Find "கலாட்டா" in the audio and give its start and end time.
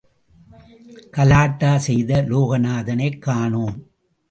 1.11-1.77